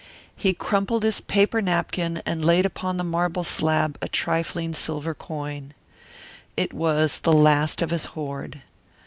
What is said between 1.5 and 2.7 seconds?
napkin and laid